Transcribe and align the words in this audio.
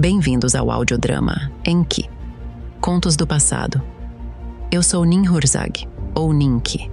Bem-vindos 0.00 0.54
ao 0.54 0.70
audiodrama 0.70 1.52
Enki 1.62 2.08
Contos 2.80 3.16
do 3.16 3.26
Passado. 3.26 3.82
Eu 4.72 4.82
sou 4.82 5.04
Ninhurzag, 5.04 5.86
ou 6.14 6.32
Ninki, 6.32 6.90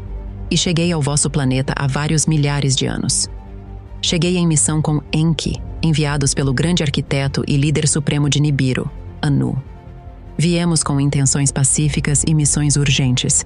e 0.51 0.57
cheguei 0.57 0.91
ao 0.91 1.01
vosso 1.01 1.29
planeta 1.29 1.73
há 1.77 1.87
vários 1.87 2.25
milhares 2.25 2.75
de 2.75 2.85
anos. 2.85 3.29
Cheguei 4.01 4.35
em 4.35 4.45
missão 4.45 4.81
com 4.81 5.01
Enki, 5.13 5.55
enviados 5.81 6.33
pelo 6.33 6.53
grande 6.53 6.83
arquiteto 6.83 7.45
e 7.47 7.55
líder 7.55 7.87
supremo 7.87 8.29
de 8.29 8.41
Nibiru, 8.41 8.91
Anu. 9.21 9.57
Viemos 10.37 10.83
com 10.83 10.99
intenções 10.99 11.49
pacíficas 11.49 12.25
e 12.27 12.33
missões 12.33 12.75
urgentes. 12.75 13.45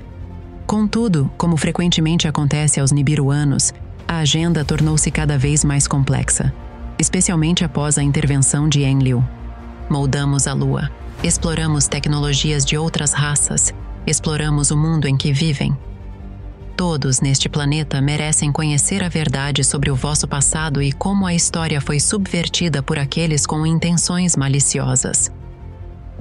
Contudo, 0.65 1.29
como 1.37 1.55
frequentemente 1.55 2.27
acontece 2.27 2.79
aos 2.79 2.91
nibiruanos, 2.91 3.71
a 4.07 4.21
agenda 4.21 4.65
tornou-se 4.65 5.11
cada 5.11 5.37
vez 5.37 5.63
mais 5.63 5.87
complexa, 5.87 6.51
especialmente 6.97 7.63
após 7.63 7.99
a 7.99 8.01
intervenção 8.01 8.67
de 8.67 8.81
Enlil. 8.81 9.23
Moldamos 9.91 10.47
a 10.47 10.53
Lua, 10.53 10.89
exploramos 11.21 11.85
tecnologias 11.85 12.63
de 12.63 12.77
outras 12.77 13.11
raças, 13.11 13.73
exploramos 14.07 14.71
o 14.71 14.77
mundo 14.77 15.05
em 15.05 15.17
que 15.17 15.33
vivem. 15.33 15.77
Todos 16.77 17.19
neste 17.19 17.49
planeta 17.49 17.99
merecem 17.99 18.53
conhecer 18.53 19.03
a 19.03 19.09
verdade 19.09 19.65
sobre 19.65 19.91
o 19.91 19.95
vosso 19.95 20.29
passado 20.29 20.81
e 20.81 20.93
como 20.93 21.25
a 21.25 21.33
história 21.33 21.81
foi 21.81 21.99
subvertida 21.99 22.81
por 22.81 22.97
aqueles 22.97 23.45
com 23.45 23.67
intenções 23.67 24.37
maliciosas. 24.37 25.29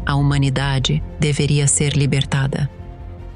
A 0.05 0.17
humanidade 0.17 1.01
deveria 1.21 1.69
ser 1.69 1.93
libertada. 1.93 2.69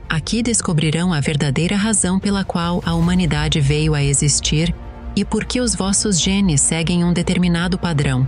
Aqui 0.08 0.42
descobrirão 0.42 1.12
a 1.12 1.20
verdadeira 1.20 1.76
razão 1.76 2.18
pela 2.18 2.42
qual 2.42 2.82
a 2.84 2.92
humanidade 2.92 3.60
veio 3.60 3.94
a 3.94 4.02
existir 4.02 4.74
e 5.14 5.24
por 5.24 5.44
que 5.44 5.60
os 5.60 5.76
vossos 5.76 6.20
genes 6.20 6.60
seguem 6.60 7.04
um 7.04 7.12
determinado 7.12 7.78
padrão 7.78 8.26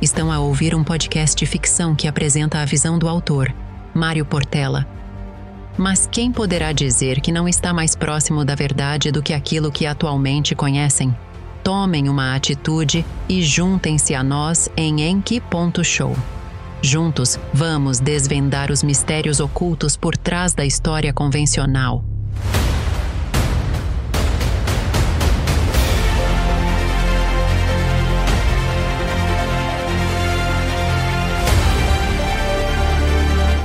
Estão 0.00 0.30
a 0.30 0.38
ouvir 0.38 0.74
um 0.74 0.84
podcast 0.84 1.34
de 1.34 1.46
ficção 1.46 1.94
que 1.94 2.06
apresenta 2.06 2.60
a 2.60 2.64
visão 2.66 2.98
do 2.98 3.08
autor, 3.08 3.52
Mário 3.94 4.26
Portela. 4.26 4.86
Mas 5.78 6.06
quem 6.06 6.30
poderá 6.30 6.72
dizer 6.72 7.20
que 7.20 7.32
não 7.32 7.48
está 7.48 7.72
mais 7.72 7.96
próximo 7.96 8.44
da 8.44 8.54
verdade 8.54 9.10
do 9.10 9.22
que 9.22 9.32
aquilo 9.32 9.72
que 9.72 9.86
atualmente 9.86 10.54
conhecem? 10.54 11.16
Tomem 11.64 12.08
uma 12.08 12.34
atitude 12.34 13.04
e 13.28 13.42
juntem-se 13.42 14.14
a 14.14 14.22
nós 14.22 14.68
em 14.76 15.00
enki.show. 15.02 16.14
Juntos, 16.82 17.40
vamos 17.52 17.98
desvendar 17.98 18.70
os 18.70 18.82
mistérios 18.82 19.40
ocultos 19.40 19.96
por 19.96 20.16
trás 20.16 20.52
da 20.52 20.64
história 20.64 21.12
convencional 21.12 22.04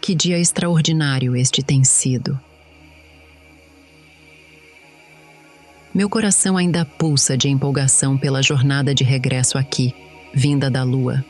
Que 0.00 0.14
dia 0.14 0.38
extraordinário 0.38 1.34
este 1.34 1.62
tem 1.62 1.82
sido. 1.82 2.38
Meu 5.94 6.10
coração 6.10 6.56
ainda 6.56 6.84
pulsa 6.84 7.36
de 7.36 7.48
empolgação 7.48 8.18
pela 8.18 8.42
jornada 8.42 8.94
de 8.94 9.02
regresso 9.04 9.56
aqui, 9.56 9.94
vinda 10.34 10.70
da 10.70 10.82
lua. 10.82 11.24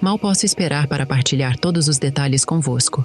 Mal 0.00 0.18
posso 0.18 0.44
esperar 0.46 0.86
para 0.86 1.06
partilhar 1.06 1.56
todos 1.56 1.88
os 1.88 1.98
detalhes 1.98 2.44
convosco. 2.44 3.04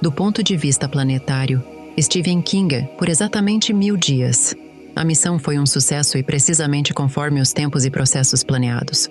Do 0.00 0.12
ponto 0.12 0.42
de 0.42 0.56
vista 0.56 0.88
planetário, 0.88 1.64
estive 1.96 2.30
em 2.30 2.42
Kinga 2.42 2.88
por 2.98 3.08
exatamente 3.08 3.72
mil 3.72 3.96
dias. 3.96 4.54
A 4.94 5.04
missão 5.04 5.38
foi 5.38 5.58
um 5.58 5.66
sucesso 5.66 6.18
e 6.18 6.22
precisamente 6.22 6.92
conforme 6.92 7.40
os 7.40 7.52
tempos 7.52 7.84
e 7.84 7.90
processos 7.90 8.44
planeados. 8.44 9.08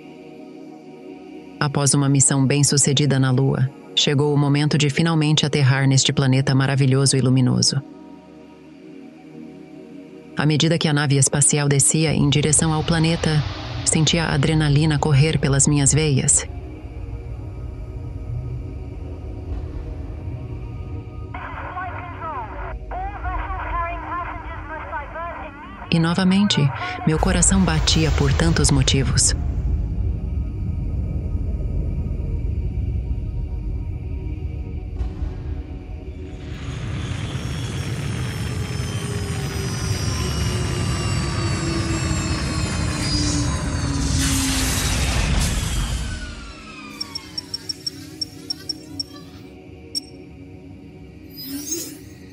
Após 1.60 1.94
uma 1.94 2.08
missão 2.08 2.46
bem-sucedida 2.46 3.20
na 3.20 3.32
Lua, 3.32 3.70
chegou 3.96 4.34
o 4.34 4.38
momento 4.38 4.78
de 4.78 4.90
finalmente 4.90 5.46
aterrar 5.46 5.88
neste 5.88 6.14
planeta 6.14 6.56
maravilhoso 6.56 7.18
e 7.18 7.22
luminoso. 7.22 7.82
À 10.38 10.46
medida 10.46 10.78
que 10.78 10.88
a 10.88 10.94
nave 10.94 11.18
espacial 11.18 11.68
descia 11.68 12.14
em 12.14 12.30
direção 12.30 12.74
ao 12.74 12.84
planeta, 12.84 13.44
sentia 13.86 14.26
a 14.26 14.34
adrenalina 14.34 14.98
correr 14.98 15.38
pelas 15.38 15.68
minhas 15.68 15.94
veias. 15.94 16.48
E 25.92 26.00
novamente, 26.00 26.62
meu 27.06 27.20
coração 27.20 27.60
batia 27.60 28.10
por 28.12 28.32
tantos 28.32 28.72
motivos. 28.72 29.36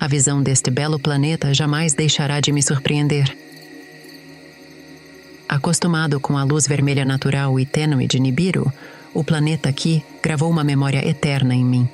A 0.00 0.06
visão 0.06 0.40
deste 0.40 0.70
belo 0.70 0.98
planeta 0.98 1.52
jamais 1.52 1.92
deixará 1.92 2.38
de 2.38 2.52
me 2.52 2.62
surpreender. 2.62 3.47
Acostumado 5.48 6.20
com 6.20 6.36
a 6.36 6.44
luz 6.44 6.68
vermelha 6.68 7.06
natural 7.06 7.58
e 7.58 7.64
tênue 7.64 8.06
de 8.06 8.20
Nibiru, 8.20 8.70
o 9.14 9.24
planeta 9.24 9.70
aqui 9.70 10.04
gravou 10.22 10.50
uma 10.50 10.62
memória 10.62 11.06
eterna 11.08 11.54
em 11.54 11.64
mim. 11.64 11.88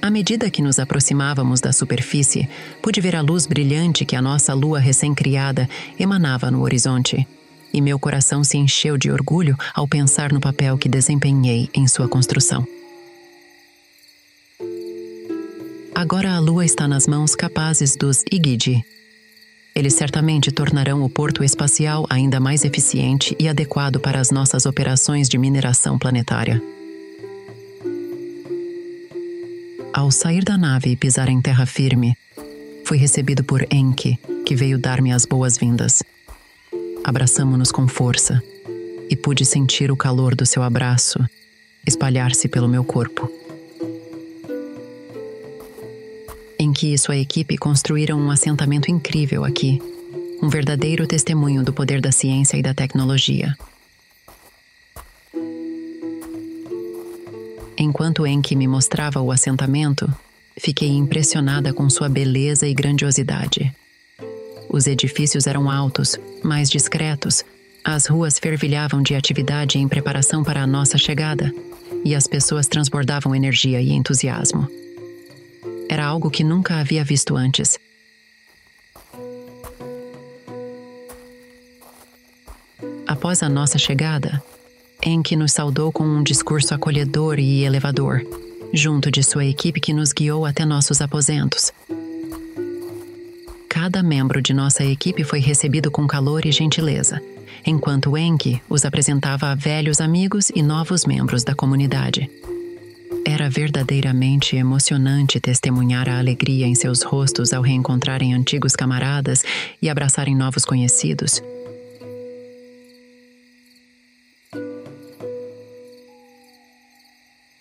À 0.00 0.08
medida 0.08 0.48
que 0.50 0.62
nos 0.62 0.78
aproximávamos 0.78 1.60
da 1.60 1.72
superfície, 1.72 2.48
pude 2.80 3.00
ver 3.00 3.16
a 3.16 3.20
luz 3.20 3.44
brilhante 3.44 4.04
que 4.04 4.14
a 4.14 4.22
nossa 4.22 4.54
lua 4.54 4.78
recém-criada 4.78 5.68
emanava 5.98 6.48
no 6.50 6.62
horizonte, 6.62 7.26
e 7.72 7.80
meu 7.80 7.98
coração 7.98 8.44
se 8.44 8.56
encheu 8.56 8.96
de 8.96 9.10
orgulho 9.10 9.58
ao 9.74 9.86
pensar 9.86 10.32
no 10.32 10.40
papel 10.40 10.78
que 10.78 10.88
desempenhei 10.88 11.68
em 11.74 11.88
sua 11.88 12.08
construção. 12.08 12.66
Agora 15.94 16.32
a 16.32 16.38
lua 16.38 16.64
está 16.64 16.88
nas 16.88 17.06
mãos 17.06 17.34
capazes 17.34 17.94
dos 17.96 18.24
Igidi. 18.30 18.82
Eles 19.80 19.94
certamente 19.94 20.52
tornarão 20.52 21.02
o 21.02 21.08
porto 21.08 21.42
espacial 21.42 22.04
ainda 22.10 22.38
mais 22.38 22.66
eficiente 22.66 23.34
e 23.40 23.48
adequado 23.48 23.98
para 23.98 24.20
as 24.20 24.30
nossas 24.30 24.66
operações 24.66 25.26
de 25.26 25.38
mineração 25.38 25.98
planetária. 25.98 26.62
Ao 29.90 30.10
sair 30.10 30.44
da 30.44 30.58
nave 30.58 30.90
e 30.90 30.96
pisar 30.96 31.30
em 31.30 31.40
terra 31.40 31.64
firme, 31.64 32.14
fui 32.84 32.98
recebido 32.98 33.42
por 33.42 33.66
Enki, 33.72 34.18
que 34.44 34.54
veio 34.54 34.78
dar-me 34.78 35.12
as 35.12 35.24
boas-vindas. 35.24 36.02
Abraçamo-nos 37.02 37.72
com 37.72 37.88
força 37.88 38.42
e 39.08 39.16
pude 39.16 39.46
sentir 39.46 39.90
o 39.90 39.96
calor 39.96 40.34
do 40.34 40.44
seu 40.44 40.62
abraço 40.62 41.18
espalhar-se 41.86 42.48
pelo 42.48 42.68
meu 42.68 42.84
corpo. 42.84 43.39
Enki 46.70 46.94
e 46.94 46.98
sua 46.98 47.16
equipe 47.16 47.58
construíram 47.58 48.16
um 48.16 48.30
assentamento 48.30 48.88
incrível 48.92 49.44
aqui, 49.44 49.82
um 50.40 50.48
verdadeiro 50.48 51.04
testemunho 51.04 51.64
do 51.64 51.72
poder 51.72 52.00
da 52.00 52.12
ciência 52.12 52.56
e 52.56 52.62
da 52.62 52.72
tecnologia. 52.72 53.56
Enquanto 57.76 58.24
Enki 58.24 58.54
me 58.54 58.68
mostrava 58.68 59.20
o 59.20 59.32
assentamento, 59.32 60.08
fiquei 60.56 60.90
impressionada 60.90 61.72
com 61.72 61.90
sua 61.90 62.08
beleza 62.08 62.68
e 62.68 62.72
grandiosidade. 62.72 63.74
Os 64.68 64.86
edifícios 64.86 65.48
eram 65.48 65.68
altos, 65.68 66.16
mais 66.44 66.70
discretos, 66.70 67.44
As 67.82 68.06
ruas 68.06 68.38
fervilhavam 68.38 69.02
de 69.02 69.14
atividade 69.14 69.78
em 69.78 69.88
preparação 69.88 70.44
para 70.44 70.62
a 70.62 70.66
nossa 70.66 70.98
chegada, 70.98 71.52
e 72.04 72.14
as 72.14 72.26
pessoas 72.26 72.68
transbordavam 72.68 73.34
energia 73.34 73.80
e 73.80 73.90
entusiasmo. 73.90 74.68
Era 75.90 76.06
algo 76.06 76.30
que 76.30 76.44
nunca 76.44 76.76
havia 76.76 77.02
visto 77.02 77.36
antes. 77.36 77.76
Após 83.08 83.42
a 83.42 83.48
nossa 83.48 83.76
chegada, 83.76 84.40
Enki 85.04 85.34
nos 85.34 85.50
saudou 85.50 85.90
com 85.90 86.04
um 86.04 86.22
discurso 86.22 86.72
acolhedor 86.72 87.40
e 87.40 87.64
elevador, 87.64 88.22
junto 88.72 89.10
de 89.10 89.24
sua 89.24 89.44
equipe 89.44 89.80
que 89.80 89.92
nos 89.92 90.12
guiou 90.12 90.46
até 90.46 90.64
nossos 90.64 91.00
aposentos. 91.00 91.72
Cada 93.68 94.00
membro 94.00 94.40
de 94.40 94.54
nossa 94.54 94.84
equipe 94.84 95.24
foi 95.24 95.40
recebido 95.40 95.90
com 95.90 96.06
calor 96.06 96.46
e 96.46 96.52
gentileza, 96.52 97.20
enquanto 97.66 98.16
Enki 98.16 98.62
os 98.68 98.84
apresentava 98.84 99.48
a 99.48 99.56
velhos 99.56 100.00
amigos 100.00 100.50
e 100.54 100.62
novos 100.62 101.04
membros 101.04 101.42
da 101.42 101.52
comunidade. 101.52 102.30
Era 103.24 103.48
verdadeiramente 103.48 104.56
emocionante 104.56 105.40
testemunhar 105.40 106.08
a 106.08 106.18
alegria 106.18 106.66
em 106.66 106.74
seus 106.74 107.02
rostos 107.02 107.52
ao 107.52 107.62
reencontrarem 107.62 108.34
antigos 108.34 108.74
camaradas 108.74 109.42
e 109.80 109.88
abraçarem 109.88 110.34
novos 110.34 110.64
conhecidos. 110.64 111.42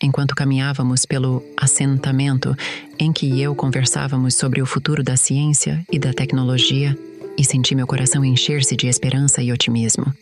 enquanto 0.01 0.33
caminhávamos 0.33 1.05
pelo 1.05 1.43
assentamento 1.57 2.55
em 2.97 3.11
que 3.11 3.39
eu 3.41 3.53
conversávamos 3.53 4.33
sobre 4.33 4.61
o 4.61 4.65
futuro 4.65 5.03
da 5.03 5.15
ciência 5.15 5.85
e 5.91 5.99
da 5.99 6.13
tecnologia 6.13 6.97
e 7.37 7.43
senti 7.43 7.75
meu 7.75 7.85
coração 7.85 8.23
encher-se 8.23 8.75
de 8.75 8.87
esperança 8.87 9.41
e 9.41 9.51
otimismo. 9.51 10.13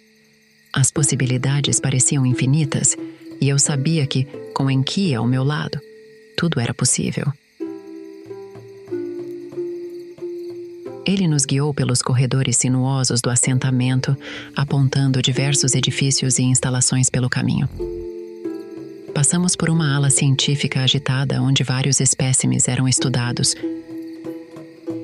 As 0.73 0.91
possibilidades 0.91 1.79
pareciam 1.79 2.25
infinitas 2.25 2.95
e 3.39 3.49
eu 3.49 3.59
sabia 3.59 4.05
que, 4.05 4.25
com 4.53 4.69
Enki 4.69 5.13
ao 5.13 5.27
meu 5.27 5.43
lado, 5.43 5.79
tudo 6.35 6.59
era 6.59 6.73
possível. 6.73 7.31
Ele 11.05 11.25
nos 11.25 11.45
guiou 11.45 11.73
pelos 11.73 12.01
corredores 12.01 12.57
sinuosos 12.57 13.21
do 13.21 13.29
assentamento, 13.29 14.15
apontando 14.53 15.21
diversos 15.21 15.73
edifícios 15.73 16.37
e 16.37 16.43
instalações 16.43 17.09
pelo 17.09 17.29
caminho. 17.29 17.69
Passamos 19.13 19.55
por 19.55 19.69
uma 19.69 19.95
ala 19.95 20.09
científica 20.09 20.81
agitada 20.81 21.41
onde 21.41 21.63
vários 21.63 22.01
espécimes 22.01 22.67
eram 22.67 22.87
estudados. 22.87 23.55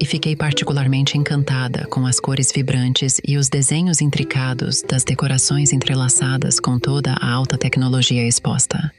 E 0.04 0.06
fiquei 0.06 0.36
particularmente 0.36 1.18
encantada 1.18 1.88
com 1.88 2.06
as 2.06 2.20
cores 2.20 2.52
vibrantes 2.52 3.22
e 3.26 3.38
os 3.38 3.48
desenhos 3.48 4.02
intricados 4.02 4.82
das 4.82 5.06
decorações 5.06 5.72
entrelaçadas 5.72 6.60
com 6.60 6.78
toda 6.78 7.14
a 7.14 7.32
alta 7.32 7.58
tecnologia 7.58 8.28
exposta. 8.28 8.92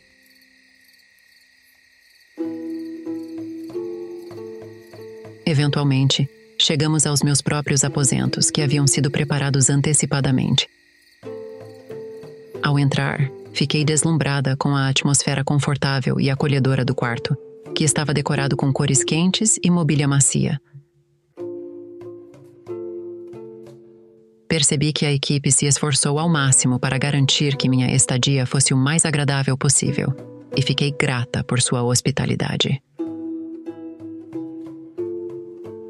Eventualmente, 5.44 6.26
chegamos 6.58 7.04
aos 7.04 7.22
meus 7.22 7.42
próprios 7.42 7.84
aposentos, 7.84 8.50
que 8.50 8.62
haviam 8.62 8.86
sido 8.86 9.10
preparados 9.10 9.68
antecipadamente. 9.68 10.66
Ao 12.62 12.78
entrar, 12.78 13.30
Fiquei 13.52 13.84
deslumbrada 13.84 14.56
com 14.56 14.70
a 14.70 14.88
atmosfera 14.88 15.44
confortável 15.44 16.18
e 16.18 16.28
acolhedora 16.28 16.84
do 16.84 16.92
quarto, 16.92 17.36
que 17.72 17.84
estava 17.84 18.12
decorado 18.12 18.56
com 18.56 18.72
cores 18.72 19.04
quentes 19.04 19.60
e 19.62 19.70
mobília 19.70 20.08
macia. 20.08 20.60
Percebi 24.54 24.92
que 24.92 25.04
a 25.04 25.10
equipe 25.10 25.50
se 25.50 25.66
esforçou 25.66 26.16
ao 26.16 26.28
máximo 26.28 26.78
para 26.78 26.96
garantir 26.96 27.56
que 27.56 27.68
minha 27.68 27.92
estadia 27.92 28.46
fosse 28.46 28.72
o 28.72 28.76
mais 28.76 29.04
agradável 29.04 29.58
possível, 29.58 30.14
e 30.56 30.62
fiquei 30.62 30.92
grata 30.92 31.42
por 31.42 31.60
sua 31.60 31.82
hospitalidade. 31.82 32.80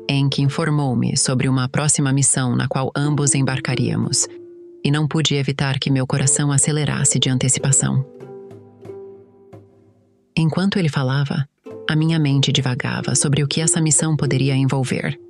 Enki 0.09 0.41
informou-me 0.41 1.15
sobre 1.15 1.47
uma 1.47 1.69
próxima 1.69 2.11
missão 2.11 2.57
na 2.57 2.67
qual 2.67 2.91
ambos 2.97 3.35
embarcaríamos 3.35 4.27
e 4.83 4.91
não 4.91 5.07
pude 5.07 5.35
evitar 5.35 5.79
que 5.79 5.91
meu 5.91 6.07
coração 6.07 6.51
acelerasse 6.51 7.19
de 7.19 7.29
antecipação. 7.29 8.03
Enquanto 10.35 10.79
ele 10.79 10.89
falava, 10.89 11.47
a 11.87 11.95
minha 11.95 12.19
mente 12.19 12.51
divagava 12.51 13.15
sobre 13.15 13.43
o 13.43 13.47
que 13.47 13.61
essa 13.61 13.79
missão 13.79 14.17
poderia 14.17 14.57
envolver. 14.57 15.21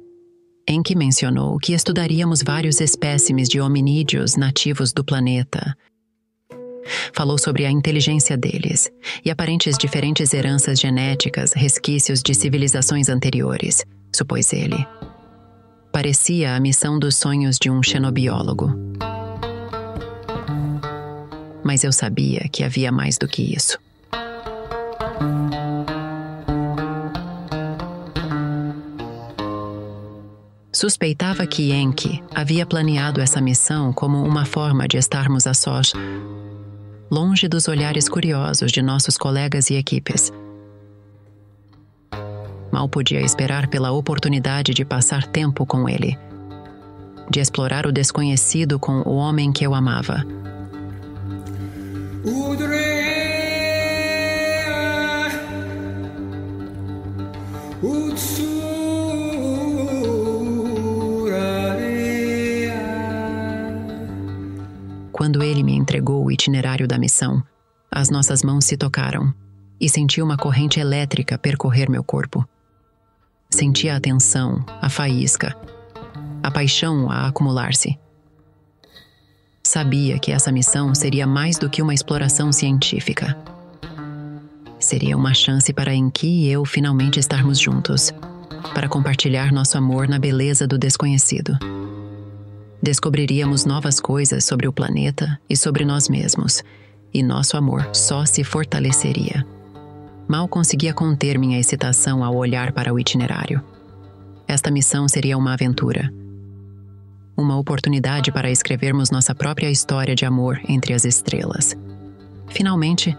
Enki 0.68 0.94
mencionou 0.94 1.58
que 1.58 1.74
estudaríamos 1.74 2.42
vários 2.42 2.80
espécimes 2.80 3.48
de 3.48 3.60
hominídeos 3.60 4.36
nativos 4.36 4.92
do 4.92 5.04
planeta. 5.04 5.76
Falou 7.12 7.38
sobre 7.38 7.64
a 7.64 7.70
inteligência 7.70 8.36
deles 8.36 8.90
e 9.24 9.30
aparentes 9.30 9.76
diferentes 9.78 10.34
heranças 10.34 10.78
genéticas, 10.78 11.52
resquícios 11.52 12.22
de 12.22 12.34
civilizações 12.34 13.08
anteriores, 13.08 13.84
supôs 14.14 14.52
ele. 14.52 14.86
Parecia 15.92 16.54
a 16.54 16.60
missão 16.60 16.98
dos 16.98 17.16
sonhos 17.16 17.56
de 17.58 17.70
um 17.70 17.82
xenobiólogo 17.82 18.72
mas 21.64 21.82
eu 21.82 21.90
sabia 21.90 22.46
que 22.52 22.62
havia 22.62 22.92
mais 22.92 23.16
do 23.16 23.26
que 23.26 23.42
isso. 23.42 23.78
Suspeitava 30.84 31.46
que 31.46 31.72
Enki 31.72 32.22
havia 32.34 32.66
planeado 32.66 33.18
essa 33.18 33.40
missão 33.40 33.90
como 33.90 34.22
uma 34.22 34.44
forma 34.44 34.86
de 34.86 34.98
estarmos 34.98 35.46
a 35.46 35.54
sós, 35.54 35.94
longe 37.10 37.48
dos 37.48 37.68
olhares 37.68 38.06
curiosos 38.06 38.70
de 38.70 38.82
nossos 38.82 39.16
colegas 39.16 39.70
e 39.70 39.76
equipes. 39.76 40.30
Mal 42.70 42.86
podia 42.86 43.22
esperar 43.22 43.66
pela 43.68 43.92
oportunidade 43.92 44.74
de 44.74 44.84
passar 44.84 45.26
tempo 45.26 45.64
com 45.64 45.88
ele, 45.88 46.18
de 47.30 47.40
explorar 47.40 47.86
o 47.86 47.92
desconhecido 47.92 48.78
com 48.78 49.00
o 49.06 49.14
homem 49.14 49.52
que 49.52 49.66
eu 49.66 49.74
amava 49.74 50.22
quando 65.14 65.44
ele 65.44 65.62
me 65.62 65.72
entregou 65.76 66.24
o 66.24 66.30
itinerário 66.30 66.88
da 66.88 66.98
missão, 66.98 67.40
as 67.88 68.10
nossas 68.10 68.42
mãos 68.42 68.64
se 68.64 68.76
tocaram 68.76 69.32
e 69.80 69.88
senti 69.88 70.20
uma 70.20 70.36
corrente 70.36 70.80
elétrica 70.80 71.38
percorrer 71.38 71.88
meu 71.88 72.02
corpo. 72.02 72.44
Senti 73.48 73.88
a 73.88 73.94
atenção, 73.94 74.64
a 74.82 74.88
faísca, 74.88 75.56
a 76.42 76.50
paixão 76.50 77.08
a 77.12 77.28
acumular-se. 77.28 77.96
Sabia 79.62 80.18
que 80.18 80.32
essa 80.32 80.50
missão 80.50 80.92
seria 80.96 81.28
mais 81.28 81.58
do 81.58 81.70
que 81.70 81.80
uma 81.80 81.94
exploração 81.94 82.50
científica. 82.50 83.38
Seria 84.80 85.16
uma 85.16 85.32
chance 85.32 85.72
para 85.72 85.94
Enki 85.94 86.26
e 86.26 86.50
eu 86.50 86.64
finalmente 86.64 87.20
estarmos 87.20 87.60
juntos, 87.60 88.12
para 88.74 88.88
compartilhar 88.88 89.52
nosso 89.52 89.78
amor 89.78 90.08
na 90.08 90.18
beleza 90.18 90.66
do 90.66 90.76
desconhecido. 90.76 91.56
Descobriríamos 92.84 93.64
novas 93.64 93.98
coisas 93.98 94.44
sobre 94.44 94.68
o 94.68 94.72
planeta 94.72 95.40
e 95.48 95.56
sobre 95.56 95.86
nós 95.86 96.06
mesmos, 96.06 96.62
e 97.14 97.22
nosso 97.22 97.56
amor 97.56 97.88
só 97.94 98.26
se 98.26 98.44
fortaleceria. 98.44 99.42
Mal 100.28 100.46
conseguia 100.46 100.92
conter 100.92 101.38
minha 101.38 101.58
excitação 101.58 102.22
ao 102.22 102.36
olhar 102.36 102.72
para 102.72 102.92
o 102.92 103.00
itinerário. 103.00 103.64
Esta 104.46 104.70
missão 104.70 105.08
seria 105.08 105.38
uma 105.38 105.54
aventura 105.54 106.12
uma 107.36 107.56
oportunidade 107.56 108.30
para 108.30 108.50
escrevermos 108.50 109.10
nossa 109.10 109.34
própria 109.34 109.70
história 109.70 110.14
de 110.14 110.24
amor 110.24 110.60
entre 110.68 110.92
as 110.92 111.04
estrelas. 111.04 111.76
Finalmente, 112.48 113.16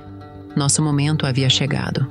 nosso 0.56 0.82
momento 0.82 1.26
havia 1.26 1.50
chegado. 1.50 2.08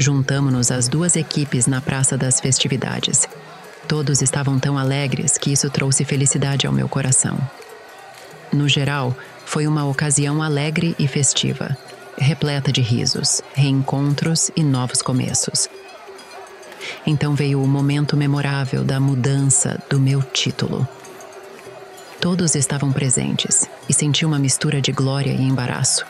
Juntamos-nos 0.00 0.70
as 0.70 0.88
duas 0.88 1.14
equipes 1.14 1.66
na 1.66 1.78
Praça 1.78 2.16
das 2.16 2.40
Festividades. 2.40 3.28
Todos 3.86 4.22
estavam 4.22 4.58
tão 4.58 4.78
alegres 4.78 5.36
que 5.36 5.52
isso 5.52 5.68
trouxe 5.68 6.06
felicidade 6.06 6.66
ao 6.66 6.72
meu 6.72 6.88
coração. 6.88 7.38
No 8.50 8.66
geral, 8.66 9.14
Foi 9.44 9.66
uma 9.66 9.84
ocasião 9.84 10.42
alegre 10.42 10.94
e 10.98 11.06
festiva, 11.06 11.76
repleta 12.16 12.72
de 12.72 12.80
risos, 12.80 13.42
reencontros 13.52 14.50
e 14.56 14.62
novos 14.62 15.02
começos. 15.02 15.68
Então 17.04 17.34
veio 17.34 17.60
o 17.60 17.66
momento 17.68 18.16
memorável 18.16 18.82
da 18.84 18.98
mudança 18.98 19.78
do 19.90 20.00
meu 20.00 20.22
título. 20.22 20.88
Todos 22.20 22.54
estavam 22.54 22.90
presentes 22.90 23.68
e 23.88 23.92
senti 23.92 24.24
uma 24.24 24.38
mistura 24.38 24.80
de 24.80 24.92
glória 24.92 25.32
e 25.32 25.42
embaraço. 25.42 26.06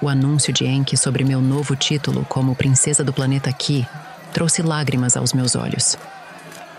O 0.00 0.08
anúncio 0.08 0.52
de 0.52 0.66
Enki 0.66 0.96
sobre 0.96 1.24
meu 1.24 1.40
novo 1.40 1.74
título 1.74 2.26
como 2.28 2.54
princesa 2.54 3.02
do 3.02 3.12
planeta 3.12 3.50
Ki 3.52 3.86
trouxe 4.32 4.60
lágrimas 4.60 5.16
aos 5.16 5.32
meus 5.32 5.56
olhos. 5.56 5.96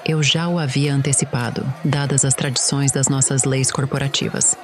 Eu 0.05 0.21
já 0.21 0.47
o 0.47 0.59
havia 0.59 0.93
antecipado, 0.93 1.65
dadas 1.83 2.24
as 2.24 2.36
tradições 2.36 2.91
das 2.91 3.09
nossas 3.09 3.43
leis 3.43 3.71
corporativas. 3.71 4.55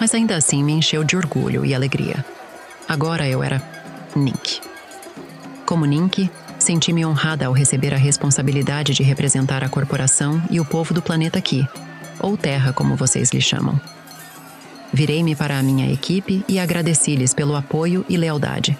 Mas 0.00 0.12
ainda 0.14 0.36
assim 0.36 0.64
me 0.64 0.72
encheu 0.72 1.04
de 1.04 1.16
orgulho 1.16 1.64
e 1.64 1.74
alegria. 1.74 2.24
Agora 2.88 3.28
eu 3.28 3.42
era 3.42 3.62
Nink. 4.16 4.60
Como 5.64 5.86
Nink, 5.86 6.28
senti-me 6.58 7.06
honrada 7.06 7.46
ao 7.46 7.52
receber 7.52 7.94
a 7.94 7.98
responsabilidade 7.98 8.92
de 8.92 9.04
representar 9.04 9.62
a 9.62 9.68
corporação 9.68 10.42
e 10.50 10.58
o 10.58 10.64
povo 10.64 10.92
do 10.92 11.00
planeta 11.00 11.38
aqui, 11.38 11.66
ou 12.18 12.36
Terra, 12.36 12.72
como 12.72 12.96
vocês 12.96 13.30
lhe 13.30 13.40
chamam. 13.40 13.80
Virei-me 14.92 15.34
para 15.34 15.58
a 15.58 15.62
minha 15.62 15.90
equipe 15.90 16.44
e 16.46 16.58
agradeci-lhes 16.58 17.32
pelo 17.32 17.56
apoio 17.56 18.04
e 18.08 18.16
lealdade. 18.16 18.76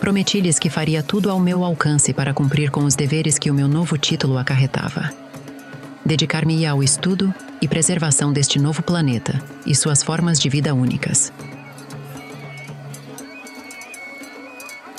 Prometi-lhes 0.00 0.58
que 0.58 0.70
faria 0.70 1.02
tudo 1.02 1.30
ao 1.30 1.38
meu 1.38 1.62
alcance 1.64 2.14
para 2.14 2.32
cumprir 2.32 2.70
com 2.70 2.84
os 2.84 2.94
deveres 2.94 3.38
que 3.38 3.50
o 3.50 3.54
meu 3.54 3.68
novo 3.68 3.98
título 3.98 4.38
acarretava. 4.38 5.12
Dedicar-me-ia 6.04 6.70
ao 6.70 6.82
estudo 6.82 7.34
e 7.60 7.68
preservação 7.68 8.32
deste 8.32 8.58
novo 8.58 8.82
planeta 8.82 9.42
e 9.66 9.74
suas 9.74 10.02
formas 10.02 10.40
de 10.40 10.48
vida 10.48 10.72
únicas. 10.72 11.32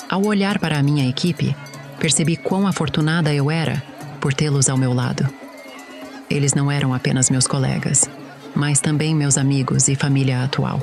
Ao 0.08 0.24
olhar 0.24 0.58
para 0.58 0.78
a 0.78 0.82
minha 0.82 1.08
equipe, 1.08 1.56
percebi 1.98 2.36
quão 2.36 2.66
afortunada 2.66 3.34
eu 3.34 3.50
era 3.50 3.82
por 4.20 4.34
tê-los 4.34 4.68
ao 4.68 4.76
meu 4.76 4.92
lado. 4.92 5.28
Eles 6.28 6.54
não 6.54 6.70
eram 6.70 6.94
apenas 6.94 7.30
meus 7.30 7.46
colegas, 7.46 8.08
mas 8.54 8.80
também 8.80 9.14
meus 9.14 9.38
amigos 9.38 9.88
e 9.88 9.94
família 9.94 10.42
atual. 10.42 10.80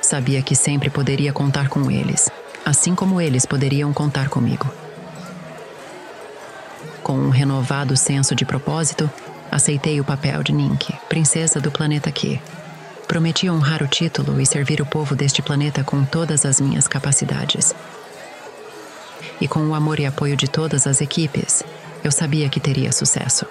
Sabia 0.00 0.42
que 0.42 0.54
sempre 0.54 0.90
poderia 0.90 1.32
contar 1.32 1.68
com 1.68 1.90
eles, 1.90 2.30
assim 2.64 2.94
como 2.94 3.20
eles 3.20 3.46
poderiam 3.46 3.92
contar 3.92 4.28
comigo. 4.28 4.70
Com 7.02 7.14
um 7.18 7.30
renovado 7.30 7.96
senso 7.96 8.34
de 8.34 8.44
propósito, 8.44 9.10
aceitei 9.50 10.00
o 10.00 10.04
papel 10.04 10.42
de 10.42 10.52
Nink, 10.52 10.92
princesa 11.08 11.60
do 11.60 11.70
planeta 11.70 12.10
Q. 12.10 12.40
Prometi 13.06 13.48
honrar 13.48 13.82
o 13.82 13.86
título 13.86 14.40
e 14.40 14.46
servir 14.46 14.80
o 14.80 14.86
povo 14.86 15.14
deste 15.14 15.42
planeta 15.42 15.84
com 15.84 16.04
todas 16.04 16.46
as 16.46 16.60
minhas 16.60 16.88
capacidades. 16.88 17.74
E 19.40 19.46
com 19.46 19.66
o 19.68 19.74
amor 19.74 20.00
e 20.00 20.06
apoio 20.06 20.36
de 20.36 20.48
todas 20.48 20.86
as 20.86 21.00
equipes, 21.00 21.62
eu 22.02 22.10
sabia 22.10 22.48
que 22.48 22.60
teria 22.60 22.92
sucesso. 22.92 23.46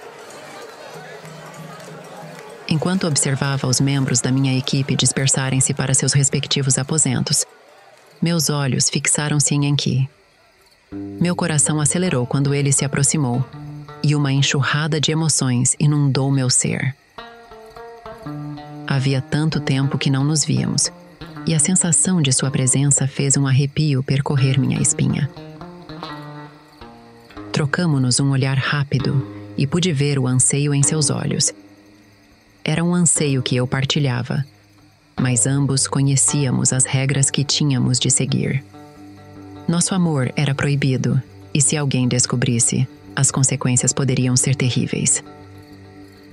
Enquanto 2.73 3.05
observava 3.05 3.67
os 3.67 3.79
membros 3.79 4.19
da 4.19 4.31
minha 4.31 4.57
equipe 4.57 4.95
dispersarem-se 4.95 5.75
para 5.75 5.93
seus 5.93 6.11
respectivos 6.11 6.79
aposentos, 6.79 7.45
meus 8.19 8.49
olhos 8.49 8.89
fixaram-se 8.89 9.53
em 9.53 9.67
Enki. 9.67 10.09
Meu 10.91 11.35
coração 11.35 11.79
acelerou 11.79 12.25
quando 12.25 12.51
ele 12.51 12.71
se 12.71 12.83
aproximou, 12.83 13.45
e 14.01 14.15
uma 14.15 14.31
enxurrada 14.31 14.99
de 14.99 15.11
emoções 15.11 15.75
inundou 15.79 16.31
meu 16.31 16.49
ser. 16.49 16.95
Havia 18.87 19.21
tanto 19.21 19.59
tempo 19.59 19.95
que 19.95 20.09
não 20.09 20.23
nos 20.23 20.43
víamos, 20.43 20.91
e 21.45 21.53
a 21.53 21.59
sensação 21.59 22.23
de 22.23 22.33
sua 22.33 22.49
presença 22.49 23.07
fez 23.07 23.37
um 23.37 23.45
arrepio 23.45 24.01
percorrer 24.01 24.59
minha 24.59 24.81
espinha. 24.81 25.29
Trocamo-nos 27.51 28.19
um 28.19 28.31
olhar 28.31 28.57
rápido 28.57 29.27
e 29.55 29.67
pude 29.67 29.93
ver 29.93 30.17
o 30.17 30.25
anseio 30.25 30.73
em 30.73 30.81
seus 30.81 31.11
olhos 31.11 31.53
era 32.63 32.83
um 32.83 32.93
anseio 32.93 33.43
que 33.43 33.55
eu 33.55 33.67
partilhava, 33.67 34.45
mas 35.19 35.45
ambos 35.45 35.87
conhecíamos 35.87 36.71
as 36.71 36.85
regras 36.85 37.29
que 37.29 37.43
tínhamos 37.43 37.99
de 37.99 38.09
seguir. 38.09 38.63
Nosso 39.67 39.93
amor 39.93 40.31
era 40.35 40.55
proibido, 40.55 41.21
e 41.53 41.61
se 41.61 41.75
alguém 41.75 42.07
descobrisse, 42.07 42.87
as 43.15 43.29
consequências 43.29 43.93
poderiam 43.93 44.35
ser 44.35 44.55
terríveis. 44.55 45.23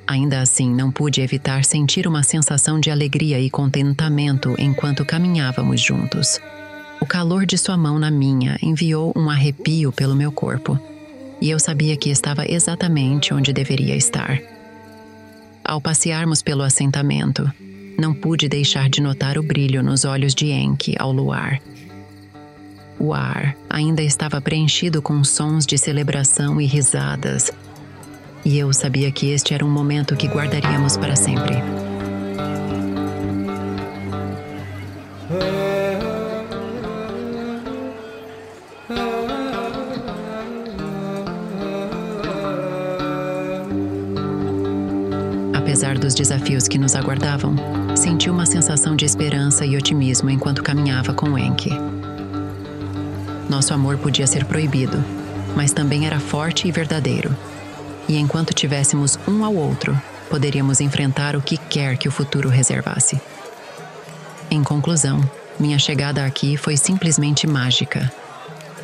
Ainda 0.07 0.41
assim, 0.41 0.73
não 0.73 0.91
pude 0.91 1.21
evitar 1.21 1.65
sentir 1.65 2.07
uma 2.07 2.23
sensação 2.23 2.81
de 2.81 2.91
alegria 2.91 3.39
e 3.39 3.51
contentamento 3.51 4.55
enquanto 4.59 5.05
caminhávamos 5.05 5.81
juntos. 5.81 6.41
O 7.01 7.07
calor 7.07 7.47
de 7.47 7.57
sua 7.57 7.77
mão 7.77 7.99
na 7.99 8.11
minha 8.11 8.57
enviou 8.63 9.13
um 9.17 9.31
arrepio 9.31 9.93
pelo 9.93 10.17
meu 10.17 10.33
corpo, 10.33 10.79
e 11.41 11.49
eu 11.51 11.59
sabia 11.59 11.97
que 11.97 12.11
estava 12.11 12.45
exatamente 12.51 13.33
onde 13.33 13.53
deveria 13.53 13.97
estar 13.97 14.41
ao 15.71 15.81
passearmos 15.81 16.43
pelo 16.43 16.65
assentamento, 16.65 17.49
não 17.97 18.13
pude 18.13 18.49
deixar 18.49 18.89
de 18.89 19.01
notar 19.01 19.39
o 19.39 19.43
brilho 19.43 19.85
nos 19.85 20.05
olhos 20.05 20.35
de 20.35 20.51
Enki 20.51 20.97
ao 20.99 21.13
luar. 21.13 21.61
O 22.99 23.15
ar 23.15 23.57
ainda 23.69 24.03
estava 24.03 24.41
preenchido 24.41 25.01
com 25.01 25.23
sons 25.23 25.65
de 25.65 25.79
celebração 25.79 26.61
e 26.61 26.67
risadas, 26.67 27.53
e 28.45 28.59
eu 28.59 28.73
sabia 28.73 29.13
que 29.13 29.31
este 29.31 29.55
era 29.55 29.65
um 29.65 29.71
momento 29.71 30.17
que 30.17 30.27
guardaríamos 30.27 30.97
para 30.97 31.15
sempre. 31.15 31.55
Dos 46.11 46.17
desafios 46.17 46.67
que 46.67 46.77
nos 46.77 46.97
aguardavam, 46.97 47.55
senti 47.95 48.29
uma 48.29 48.45
sensação 48.45 48.97
de 48.97 49.05
esperança 49.05 49.65
e 49.65 49.77
otimismo 49.77 50.29
enquanto 50.29 50.61
caminhava 50.61 51.15
com 51.15 51.39
Enki. 51.39 51.71
Nosso 53.49 53.73
amor 53.73 53.97
podia 53.97 54.27
ser 54.27 54.45
proibido, 54.45 55.05
mas 55.55 55.73
também 55.73 56.09
era 56.09 56.19
forte 56.19 56.67
e 56.67 56.73
verdadeiro. 56.73 57.33
E 58.09 58.17
enquanto 58.17 58.53
tivéssemos 58.53 59.21
um 59.29 59.45
ao 59.45 59.55
outro, 59.55 59.97
poderíamos 60.29 60.81
enfrentar 60.81 61.37
o 61.37 61.41
que 61.41 61.57
quer 61.57 61.97
que 61.97 62.09
o 62.09 62.13
futuro 62.13 62.49
reservasse. 62.49 63.21
Em 64.51 64.65
conclusão, 64.65 65.21
minha 65.61 65.79
chegada 65.79 66.27
aqui 66.27 66.57
foi 66.57 66.77
simplesmente 66.77 67.47
mágica 67.47 68.11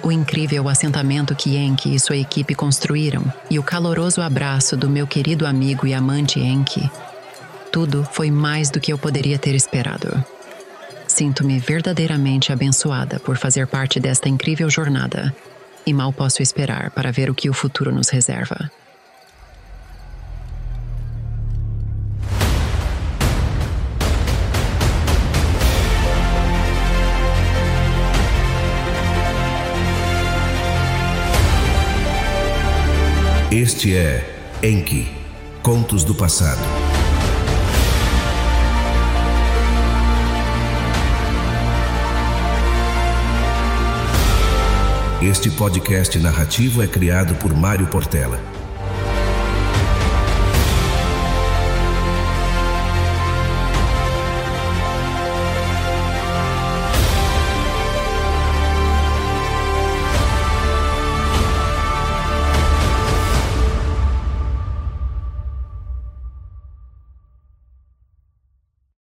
o 0.07 0.13
incrível 0.13 0.69
assentamento 0.69 1.35
que 1.35 1.57
Enki 1.57 1.93
e 1.93 1.99
sua 1.99 2.17
equipe 2.17 2.55
construíram 2.55 3.25
e 3.51 3.59
o 3.59 3.63
caloroso 3.63 4.23
abraço 4.23 4.77
do 4.77 4.89
meu 4.89 5.05
querido 5.05 5.45
amigo 5.45 5.85
e 5.85 5.93
amante 5.93 6.39
Enki, 6.39 6.89
tudo 7.77 8.09
foi 8.11 8.31
mais 8.31 8.71
do 8.71 8.81
que 8.81 8.91
eu 8.91 8.97
poderia 8.97 9.39
ter 9.39 9.55
esperado. 9.55 10.25
Sinto-me 11.07 11.59
verdadeiramente 11.59 12.51
abençoada 12.51 13.21
por 13.21 13.37
fazer 13.37 13.67
parte 13.67 14.01
desta 14.01 14.31
incrível 14.31 14.71
jornada 14.71 15.37
e 15.85 15.93
mal 15.93 16.11
posso 16.11 16.41
esperar 16.41 16.91
para 16.93 17.13
ver 17.13 17.29
o 17.29 17.35
que 17.35 17.51
o 17.51 17.53
futuro 17.53 17.93
nos 17.93 18.09
reserva. 18.09 18.71
Este 33.53 33.95
é 33.95 34.59
Enki 34.63 35.15
Contos 35.63 36.05
do 36.05 36.15
Passado. 36.15 36.86
Este 45.23 45.51
podcast 45.51 46.19
narrativo 46.19 46.83
é 46.83 46.87
criado 46.87 47.35
por 47.37 47.55
Mário 47.57 47.87
Portela 47.87 48.56